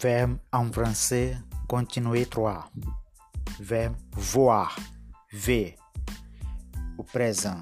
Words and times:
Verbe 0.00 0.38
en 0.52 0.70
français, 0.70 1.36
continuer 1.66 2.26
3. 2.26 2.70
Verbe 3.58 3.96
voir, 4.12 4.78
ver. 5.32 5.74
Au 6.96 7.02
présent, 7.02 7.58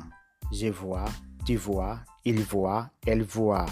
je 0.53 0.67
vois, 0.67 1.07
tu 1.47 1.57
vois, 1.57 2.01
il 2.27 2.43
voit, 2.43 2.91
elle 3.07 3.23
voit. 3.23 3.65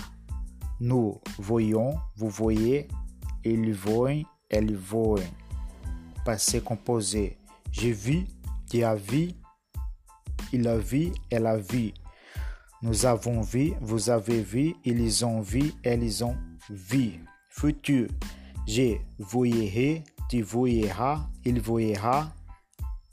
Nous 0.81 1.21
voyons, 1.39 1.95
vous 2.17 2.31
voyez, 2.31 2.89
ils 3.45 3.75
voient, 3.75 4.23
elle 4.49 4.75
voit. 4.77 5.21
Passé 6.25 6.63
composé. 6.63 7.37
J'ai 7.71 7.93
vu, 7.93 8.25
tu 8.71 8.83
as 8.83 8.95
vu, 8.95 9.33
il 10.55 10.67
a 10.69 10.79
vu, 10.79 11.13
elle 11.31 11.47
a 11.47 11.59
vu. 11.59 11.93
Nous 12.81 13.05
avons 13.05 13.43
vu, 13.43 13.75
vous 13.83 14.09
avez 14.09 14.43
vu, 14.43 14.75
ils 14.85 15.25
ont 15.27 15.43
vu, 15.43 15.73
elles 15.83 16.25
ont 16.25 16.37
vu. 16.71 17.23
Futur. 17.51 18.09
Je 18.67 18.97
voyerai, 19.19 20.03
tu 20.29 20.43
voyeras, 20.43 21.29
il 21.45 21.61
voyera, 21.61 22.33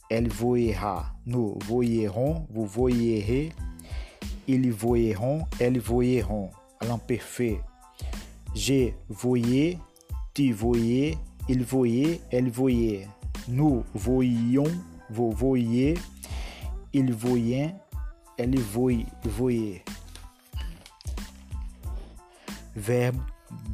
elle 0.09 0.30
voyera. 0.30 1.14
Nous 1.26 1.58
voyerons, 1.66 2.48
vous 2.50 2.66
voyerez, 2.66 3.52
ils 4.48 4.72
voyeront, 4.72 5.45
elles 5.59 5.80
voyeront. 5.80 6.52
L'imparfait. 6.82 7.62
Je 8.56 8.90
voyais, 9.08 9.78
tu 10.34 10.52
voyais, 10.52 11.18
il 11.48 11.64
voyait, 11.64 12.22
elle 12.31 12.50
voyait. 12.50 13.08
Nous 13.48 13.84
voyions, 13.94 14.72
vous 15.09 15.31
voyez, 15.31 15.94
il 16.94 17.14
voyait, 17.14 17.76
elle 18.38 18.59
voyait. 18.59 19.84
Verbe 22.75 23.18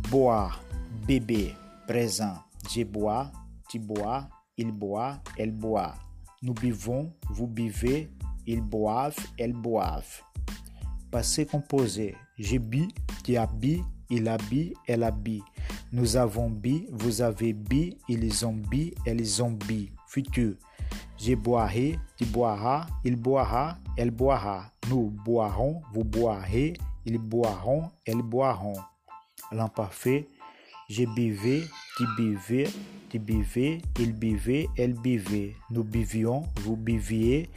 boire, 0.09 0.61
bébé, 1.07 1.53
présent. 1.87 2.35
Je 2.69 2.83
bois, 2.83 3.31
tu 3.69 3.79
bois, 3.79 4.27
il 4.57 4.71
boit, 4.71 5.19
elle 5.37 5.51
boit. 5.51 5.95
Nous 6.41 6.53
buvons, 6.53 7.13
vous 7.29 7.47
buvez, 7.47 8.11
ils 8.45 8.61
boivent, 8.61 9.17
elles 9.39 9.53
boivent. 9.53 10.21
Passé 11.09 11.45
composé. 11.45 12.15
Je 12.37 12.57
bu, 12.57 12.87
tu 13.23 13.37
as 13.37 13.47
bu, 13.47 13.81
il 14.09 14.27
a 14.27 14.37
bu, 14.37 14.73
elle 14.85 15.03
a 15.03 15.11
bu. 15.11 15.41
Nous 15.91 16.17
avons 16.17 16.49
bu, 16.49 16.85
vous 16.91 17.21
avez 17.21 17.53
bu, 17.53 17.93
ils 18.09 18.45
ont 18.45 18.53
bu, 18.53 18.93
elles 19.05 19.41
ont 19.41 19.51
bu. 19.51 19.89
Futur. 20.07 20.55
Je 21.17 21.33
boirai, 21.35 21.97
tu 22.15 22.25
boiras, 22.25 22.85
il 23.03 23.15
boira, 23.15 23.77
elle 23.97 24.11
boira. 24.11 24.71
Nous 24.89 25.09
boirons, 25.25 25.81
vous 25.93 26.03
boirez, 26.03 26.73
ils 27.05 27.17
boiront, 27.17 27.89
elles 28.05 28.21
boiront. 28.21 28.75
L'imparfait. 29.51 30.27
Je 30.89 31.03
buvais, 31.03 31.63
tu 31.97 32.05
buvais, 32.15 32.67
tu 33.09 33.19
buvais, 33.19 33.81
il 33.99 34.13
buvait, 34.13 34.69
elle 34.77 34.93
buvait. 34.93 35.53
Nous 35.69 35.83
buvions, 35.83 36.43
vous 36.61 36.77
buviez, 36.77 37.49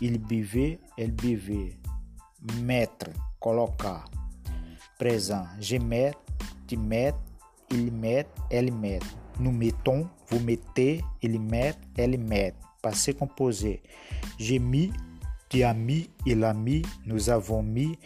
il 0.00 0.18
buvait, 0.18 0.78
elle 0.96 1.12
buvait. 1.12 1.74
Mettre, 2.62 3.10
colocar. 3.40 4.10
Présent. 4.98 5.44
Je 5.60 5.76
mets, 5.76 6.12
tu 6.66 6.78
mets, 6.78 7.12
il 7.70 7.92
met, 7.92 8.26
elle 8.50 8.72
met. 8.72 9.00
Nous 9.38 9.52
mettons, 9.52 10.08
vous 10.28 10.40
mettez, 10.40 11.04
il 11.20 11.38
met, 11.38 11.74
elle 11.94 12.18
met. 12.18 12.54
Passé 12.80 13.12
composé. 13.12 13.82
J'ai 14.38 14.58
mis, 14.58 14.90
tu 15.50 15.62
as 15.62 15.74
mis, 15.74 16.08
il 16.24 16.42
a 16.42 16.54
mis, 16.54 16.80
nous 17.04 17.28
avons 17.28 17.62
mis, 17.62 17.98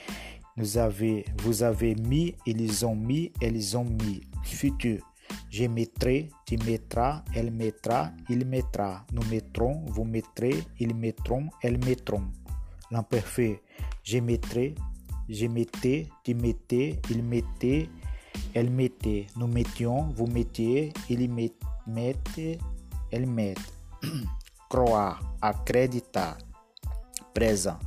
nous 0.57 0.77
avez, 0.77 1.25
vous 1.45 1.63
avez 1.63 1.95
mis, 1.95 2.35
ils 2.47 2.85
ont 2.85 2.97
mis, 2.97 3.31
elles 3.41 3.77
ont 3.77 3.85
mis. 3.85 4.23
Futur. 4.43 5.01
Je 5.51 5.67
mettrai, 5.67 6.29
tu 6.47 6.57
mettras, 6.59 7.23
elle 7.35 7.51
mettra, 7.51 8.13
il 8.29 8.47
mettra. 8.47 9.05
Nous 9.13 9.25
mettrons, 9.31 9.85
vous 9.87 10.05
mettrez, 10.05 10.65
ils 10.79 10.95
mettront, 10.95 11.49
elles 11.63 11.79
mettront. 11.85 12.25
L'imparfait. 12.91 13.63
Je 14.03 14.19
mettrai, 14.19 14.75
je 15.29 15.47
mettais, 15.47 16.09
tu 16.25 16.35
mettais, 16.35 17.01
il 17.11 17.23
mettait, 17.23 17.89
elle 18.55 18.71
mettait. 18.71 19.27
Nous 19.37 19.47
mettions, 19.47 20.09
vous 20.17 20.27
mettiez, 20.27 20.93
ils 21.09 21.31
mettent, 21.31 22.41
elles 23.11 23.27
mettent. 23.27 23.73
Croire, 24.69 25.21
acreditar. 25.41 26.39
Présent. 27.35 27.79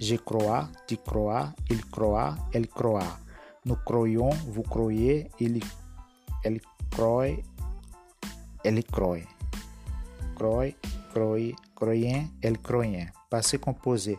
Je 0.00 0.16
crois, 0.16 0.68
tu 0.86 0.96
crois, 0.96 1.52
il 1.70 1.84
croit, 1.86 2.34
elle 2.52 2.68
croit. 2.68 3.18
Nous 3.64 3.76
croyons, 3.76 4.30
vous 4.48 4.62
croyez, 4.62 5.30
il, 5.40 5.60
elle 6.44 6.60
croit, 6.90 7.28
elle 8.62 8.84
croit. 8.84 9.18
Croit, 10.36 10.66
croit, 11.12 11.38
croyant, 11.74 12.24
elle 12.42 12.58
croyant. 12.58 13.06
Passé 13.30 13.58
composé. 13.58 14.18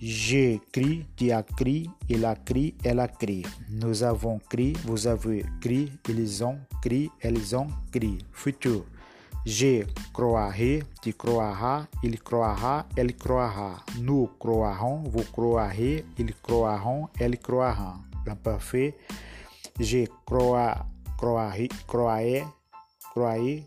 J'ai 0.00 0.60
crié, 0.72 1.06
tu 1.16 1.30
as 1.30 1.44
crié, 1.44 1.88
il 2.08 2.24
a 2.24 2.34
crié, 2.34 2.74
elle 2.82 2.98
a 2.98 3.06
crié. 3.06 3.46
Nous 3.70 4.02
avons 4.02 4.40
crié, 4.48 4.72
vous 4.84 5.06
avez 5.06 5.44
crié, 5.60 5.92
ils 6.08 6.42
ont 6.44 6.58
crié, 6.80 7.08
elles 7.20 7.54
ont 7.54 7.68
crié. 7.92 8.18
Futur. 8.32 8.84
Je 9.46 9.84
croirai, 10.12 10.82
tu 11.02 11.14
croiras, 11.14 11.86
il 12.02 12.20
croira, 12.20 12.86
elle 12.96 13.14
croira. 13.16 13.84
Nous 14.00 14.28
croirons, 14.38 15.02
vous 15.04 15.24
croirez, 15.32 16.04
ils 16.18 16.34
croiront, 16.34 17.08
elles 17.18 17.38
croiront. 17.38 18.00
L'imparfait. 18.26 18.96
Je 19.80 20.06
crois, 20.24 20.86
croirais, 21.22 21.68
croyais, 21.86 22.44
croyais, 23.12 23.64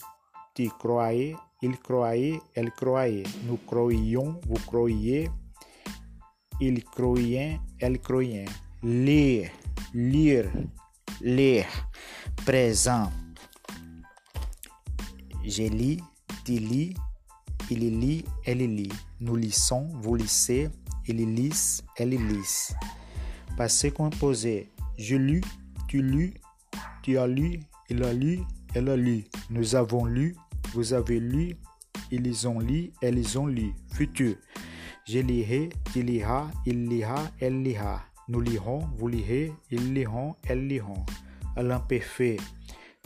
tu 0.53 0.69
croyais, 0.77 1.37
il 1.61 1.77
croyait, 1.79 2.41
elle 2.53 2.69
croyait. 2.71 3.23
Nous 3.47 3.57
croyions, 3.65 4.41
vous 4.45 4.59
croyiez, 4.67 5.31
il 6.59 6.83
croyait, 6.83 7.61
elle 7.79 8.01
croyait. 8.01 8.43
Lire, 8.83 9.51
lire, 9.93 10.51
lire. 11.21 11.65
Présent. 12.45 13.09
Je 15.45 15.63
lis, 15.63 16.01
tu 16.43 16.59
lis, 16.59 16.93
il 17.71 17.99
lit, 18.01 18.25
elle 18.43 18.57
lit. 18.57 18.91
Nous 19.21 19.37
lisons, 19.37 19.87
vous 20.01 20.15
lisez, 20.15 20.67
il 21.07 21.33
lisent, 21.33 21.81
elle 21.95 22.09
lisent. 22.09 22.75
Passé 23.55 23.91
composé. 23.91 24.73
Je 24.97 25.15
lus, 25.15 25.43
tu 25.87 26.01
lus, 26.01 26.33
tu 27.05 27.19
as 27.19 27.27
lu, 27.27 27.59
il 27.87 28.01
a 28.01 28.11
lu, 28.13 28.39
elle 28.73 28.89
a 28.89 28.97
lu. 28.97 29.25
Nous 29.51 29.75
avons 29.75 30.05
lu, 30.05 30.35
vous 30.73 30.93
avez 30.93 31.19
lu, 31.19 31.55
ils 32.09 32.47
ont 32.47 32.59
lu, 32.59 32.93
elles 32.99 33.37
ont 33.37 33.45
lu. 33.45 33.75
Futur. 33.93 34.33
Je 35.07 35.19
lirai, 35.19 35.69
tu 35.93 36.01
liras, 36.01 36.49
il 36.65 36.87
lira, 36.87 37.29
elle 37.39 37.61
lira. 37.61 38.01
Nous 38.27 38.41
lirons, 38.41 38.89
vous 38.97 39.07
lirez, 39.07 39.53
ils 39.69 39.93
liront, 39.93 40.35
elles 40.47 40.65
liront. 40.65 41.05
À 41.55 41.61
l'imparfait. 41.61 42.37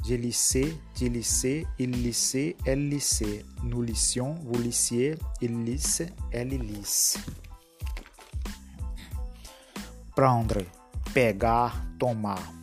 Je 0.07 0.15
lissais, 0.15 0.73
tu 0.95 1.09
lissais, 1.09 1.65
il 1.77 1.91
lissait, 1.91 2.55
elle 2.63 2.87
lissait. 2.87 3.43
Nous 3.65 3.81
lissions, 3.81 4.35
vous 4.45 4.61
lissiez, 4.61 5.15
il 5.41 5.65
lisse, 5.65 6.03
elle 6.31 6.57
lisse. 6.57 7.17
Prendre, 10.15 10.61
pegar, 11.13 11.75
tomar. 11.99 12.58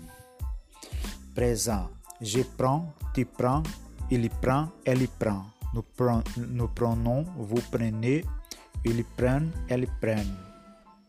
Présent. 1.36 1.90
Je 2.18 2.40
prends, 2.56 2.94
tu 3.12 3.26
prends, 3.26 3.62
il 4.10 4.30
prend, 4.30 4.70
elle 4.86 5.06
prend. 5.06 5.44
Nous, 5.74 5.82
prenons, 5.82 6.24
nous 6.38 6.68
prenons, 6.68 7.26
vous 7.36 7.60
prenez, 7.70 8.24
ils 8.86 9.04
prennent, 9.04 9.50
elles 9.68 9.86
prennent. 10.00 10.34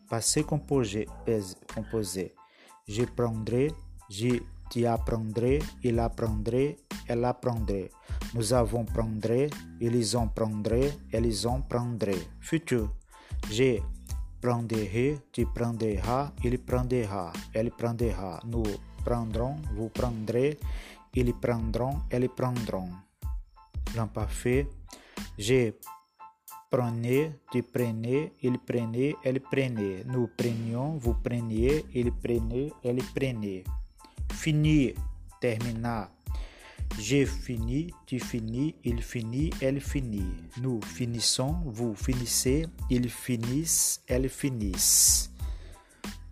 Passé 0.10 0.44
composé. 0.44 1.08
composé. 1.74 2.36
Je 2.90 3.04
prendrai, 3.06 3.72
je 4.10 4.42
tu 4.70 4.86
apprendrais, 4.86 5.60
il 5.82 5.98
apprendrait, 5.98 6.76
elle 7.08 7.24
apprendrait. 7.24 7.90
Nous 8.34 8.52
avons 8.52 8.84
prendré, 8.84 9.50
ils 9.80 10.18
ont 10.18 10.28
prendré, 10.28 10.92
elles 11.14 11.48
ont 11.48 11.62
prendré. 11.62 12.16
Futur. 12.42 12.92
Je 13.50 13.80
prendrai, 14.42 15.20
tu 15.32 15.46
prendras, 15.46 16.34
il 16.44 16.60
prendra, 16.60 17.32
elle 17.54 17.72
prendra. 17.72 18.42
Nous 18.46 18.66
prendrons, 19.08 19.56
vous 19.74 19.88
prendrez, 19.88 20.60
ils 21.14 21.34
prendront, 21.34 22.02
elles 22.10 22.28
prendront. 22.28 22.90
L'imparfait. 23.96 24.68
Je 25.40 25.72
prenais, 26.70 27.32
tu 27.50 27.64
prenais, 27.64 28.34
il 28.44 28.60
prenait, 28.60 29.16
elle 29.24 29.40
prenait. 29.40 30.04
Nous 30.06 30.28
prenions, 30.36 30.98
vous 30.98 31.14
preniez, 31.14 31.86
il 31.96 32.12
prenait, 32.12 32.70
elle 32.84 33.02
prenait. 33.16 33.64
Finir, 34.34 34.96
terminar. 35.40 36.10
J'ai 37.00 37.26
fini, 37.26 37.94
tu 38.06 38.20
finis, 38.20 38.76
il 38.84 39.02
finit, 39.02 39.52
elle 39.62 39.80
finit. 39.80 40.36
Nous 40.62 40.82
finissons, 40.82 41.56
vous 41.66 41.96
finissez, 41.96 42.66
ils 42.90 43.10
finissent, 43.10 44.02
elles 44.06 44.30
finissent. 44.30 45.32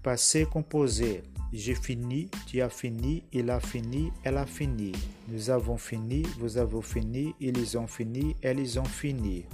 Passé 0.03 0.45
composé. 0.45 1.23
J'ai 1.53 1.75
fini, 1.75 2.29
tu 2.47 2.61
as 2.61 2.69
fini, 2.69 3.23
il 3.31 3.49
a 3.49 3.59
fini, 3.59 4.11
elle 4.23 4.37
a 4.37 4.45
fini. 4.45 4.91
Nous 5.27 5.49
avons 5.49 5.77
fini, 5.77 6.23
vous 6.39 6.57
avez 6.57 6.81
fini, 6.81 7.33
ils 7.39 7.77
ont 7.77 7.87
fini, 7.87 8.35
elles 8.41 8.79
ont 8.79 8.85
fini. 8.85 9.45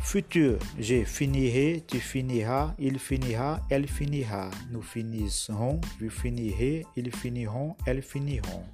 Futur, 0.00 0.58
je 0.78 1.04
finirai, 1.04 1.84
tu 1.86 2.00
finiras, 2.00 2.74
il 2.78 2.98
finira, 2.98 3.60
elle 3.68 3.86
finira. 3.86 4.50
Nous 4.70 4.82
finirons, 4.82 5.80
vous 6.00 6.10
finirez, 6.10 6.86
ils 6.96 7.14
finiront, 7.14 7.76
elles 7.86 8.02
finiront. 8.02 8.64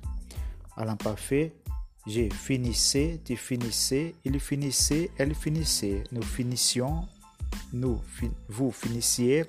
À 0.76 0.84
l'imparfait, 0.84 1.52
je 2.06 2.32
finissais, 2.32 3.20
tu 3.24 3.36
finissais, 3.36 4.14
il 4.24 4.38
finissait, 4.38 5.10
elle 5.18 5.34
finissait. 5.34 6.04
Nous 6.12 6.22
finissions, 6.22 7.08
nous, 7.72 8.00
vous 8.48 8.72
finissiez, 8.72 9.44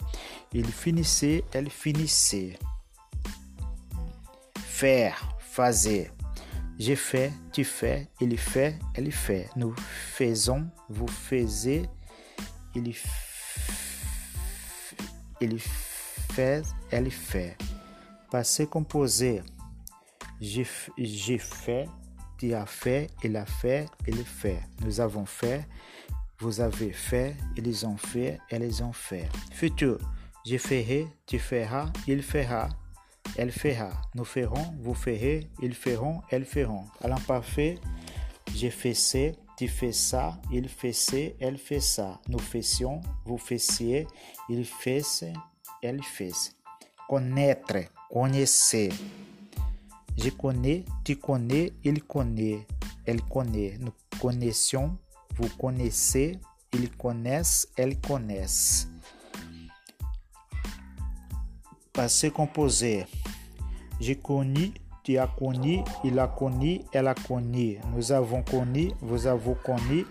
il 0.53 0.65
finissait, 0.65 1.43
elle 1.53 1.69
finissait. 1.69 2.57
Faire, 4.55 5.37
fazer. 5.39 6.11
J'ai 6.77 6.95
fait, 6.95 7.31
tu 7.51 7.63
fais, 7.63 8.07
il 8.21 8.37
fait, 8.37 8.77
elle 8.93 9.11
fait. 9.11 9.49
Nous 9.55 9.73
faisons, 9.77 10.69
vous 10.89 11.07
faisiez, 11.07 11.87
il, 12.75 12.93
il 15.41 15.59
fait, 15.59 16.61
elle 16.91 17.09
fait. 17.09 17.57
Passé 18.29 18.67
composé. 18.67 19.41
J'ai 20.39 20.63
fait, 21.39 21.89
tu 22.37 22.53
as 22.53 22.67
fait, 22.67 23.09
il 23.23 23.35
a 23.35 23.45
fait, 23.47 23.87
il 24.07 24.23
fait. 24.23 24.59
Nous 24.81 24.99
avons 24.99 25.25
fait, 25.25 25.67
vous 26.39 26.61
avez 26.61 26.91
fait, 26.91 27.35
ils 27.55 27.85
ont 27.85 27.97
fait, 27.97 28.39
elles 28.49 28.83
ont 28.83 28.93
fait. 28.93 29.27
Futur, 29.51 29.99
je 30.45 30.57
ferai, 30.57 31.07
tu 31.25 31.39
feras, 31.39 31.91
il 32.07 32.21
fera, 32.21 32.69
elle 33.35 33.51
fera. 33.51 33.89
Nous 34.13 34.25
ferons, 34.25 34.75
vous 34.79 34.93
ferez, 34.93 35.49
ils 35.61 35.73
feront, 35.73 36.21
elles 36.29 36.45
feront. 36.45 36.85
À 37.01 37.07
l'imparfait, 37.07 37.79
je 38.55 38.69
faisais, 38.69 39.35
tu 39.57 39.67
fais 39.67 39.91
ça, 39.91 40.39
il 40.51 40.69
faisait, 40.69 41.35
elle 41.39 41.57
fait 41.57 41.79
ça. 41.79 42.21
Nous 42.27 42.39
faisions, 42.39 43.01
vous 43.25 43.39
faissiez, 43.39 44.07
il 44.49 44.63
faisait, 44.65 45.33
elle 45.81 46.03
faisait. 46.03 46.51
Connaître, 47.09 47.77
connaissez. 48.11 48.89
Je 50.17 50.29
connais, 50.29 50.85
tu 51.03 51.17
connais, 51.17 51.73
il 51.83 52.03
connaît, 52.03 52.65
elle 53.05 53.21
connaît. 53.23 53.77
Nous 53.79 53.93
connaissions, 54.19 54.97
vous 55.37 55.49
connaissez, 55.57 56.39
ils 56.73 56.89
connaissent, 56.89 57.67
elles 57.77 57.99
connaissent. 57.99 58.87
Passé 61.93 62.31
composé. 62.31 63.05
J'ai 63.99 64.15
connu, 64.15 64.73
tu 65.03 65.17
as 65.17 65.27
connu, 65.27 65.83
il 66.03 66.19
a 66.19 66.27
connu, 66.27 66.81
elle 66.91 67.07
a 67.07 67.15
connu. 67.15 67.79
Nous 67.95 68.11
avons 68.11 68.43
connu, 68.43 68.91
vous 69.01 69.25
avez 69.25 69.55
connu, 69.63 70.05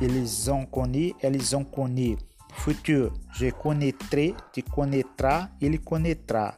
ils 0.00 0.50
ont 0.50 0.66
connu, 0.66 1.14
elles 1.20 1.56
ont 1.56 1.64
connu. 1.64 2.16
Futur, 2.54 3.12
je 3.34 3.50
connaîtrai, 3.50 4.34
tu 4.52 4.62
connaîtras, 4.62 5.48
il 5.60 5.80
connaîtra. 5.80 6.56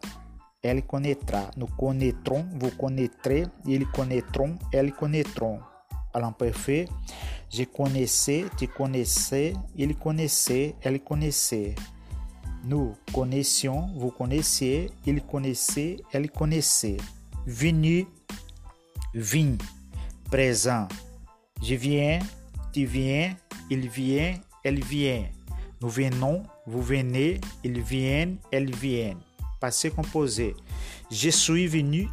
Elle 0.62 0.84
connaîtra. 0.84 1.50
Nous 1.56 1.66
connaîtrons, 1.66 2.46
vous 2.54 2.70
connaîtrez, 2.70 3.46
ils 3.66 3.86
connaîtront, 3.86 4.56
elles 4.72 4.92
connaîtront. 4.92 5.60
À 6.12 6.20
l'imparfait, 6.20 6.86
je 7.52 7.64
connaissais, 7.64 8.46
tu 8.56 8.68
connaissais, 8.68 9.54
il 9.76 9.96
connaissait, 9.96 10.74
elle 10.82 11.00
connaissait. 11.00 11.74
Nous 12.64 12.94
connaissions, 13.12 13.88
vous 13.96 14.10
connaissiez, 14.10 14.90
il 15.06 15.22
connaissait, 15.22 15.96
elle 16.12 16.30
connaissait. 16.30 16.98
Venu, 17.46 18.06
vin, 19.14 19.56
présent. 20.30 20.86
Je 21.62 21.74
viens, 21.74 22.20
tu 22.72 22.84
viens, 22.84 23.34
il 23.70 23.88
vient, 23.88 24.34
elle 24.62 24.82
vient. 24.82 25.24
Nous 25.80 25.88
venons, 25.88 26.42
vous 26.66 26.82
venez, 26.82 27.40
ils 27.64 27.80
viennent, 27.80 28.36
elles 28.52 28.74
viennent 28.74 29.20
passé 29.60 29.90
composé. 29.90 30.56
Je 31.10 31.28
suis 31.28 31.66
venu, 31.68 32.08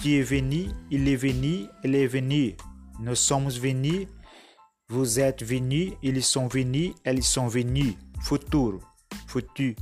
tu 0.00 0.12
es 0.14 0.22
venu, 0.22 0.68
il 0.90 1.08
est 1.08 1.16
venu, 1.16 1.66
elle 1.82 1.96
est 1.96 2.06
venue. 2.06 2.56
Nous 3.00 3.16
sommes 3.16 3.48
venus, 3.48 4.06
vous 4.88 5.18
êtes 5.18 5.42
venus, 5.42 5.92
ils 6.02 6.22
sont 6.22 6.46
venus, 6.46 6.92
elles 7.04 7.22
sont 7.22 7.48
venues. 7.48 7.94
Futur, 8.20 8.80
futur. 9.26 9.74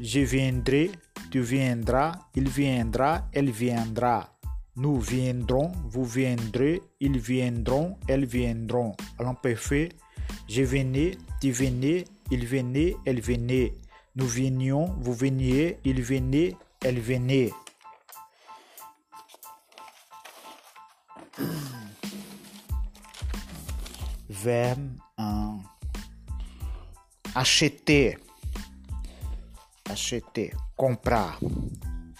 Je 0.00 0.20
viendrai, 0.20 0.90
tu 1.30 1.40
viendras, 1.40 2.12
il 2.34 2.48
viendra, 2.48 3.28
elle 3.32 3.50
viendra. 3.50 4.38
Nous 4.76 5.00
viendrons, 5.00 5.72
vous 5.86 6.04
viendrez, 6.04 6.80
ils 7.00 7.18
viendront, 7.18 7.96
elles 8.06 8.26
viendront. 8.26 8.94
À 9.18 9.24
je 10.48 10.62
venais, 10.62 11.12
tu 11.40 11.50
venais, 11.50 12.04
il 12.30 12.46
venait, 12.46 12.96
elle 13.04 13.20
venait. 13.20 13.74
Nous 14.14 14.26
venions, 14.26 14.94
vous 15.00 15.14
veniez, 15.14 15.78
il 15.84 16.02
venait, 16.02 16.54
elle 16.84 17.00
venait. 17.00 17.50
Verbe 24.42 24.90
1. 25.16 25.58
Acheter. 27.34 28.16
Acheter. 29.90 30.52
Comprar. 30.76 31.40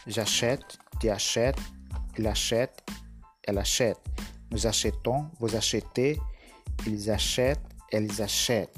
J'achète, 0.06 0.78
tu 1.00 1.10
achètes, 1.10 1.60
il 2.16 2.26
achète, 2.26 2.82
elle 3.44 3.58
achète. 3.58 4.00
Nous 4.50 4.66
achetons, 4.66 5.30
vous 5.38 5.54
achetez, 5.54 6.18
ils 6.86 7.08
achètent, 7.10 7.60
elles 7.92 8.20
achètent. 8.20 8.76